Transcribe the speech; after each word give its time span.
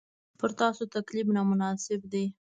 پر 0.39 0.49
تاسو 0.59 0.83
تکلیف 0.95 1.27
نامناسب 1.35 1.99
دی. 2.11 2.25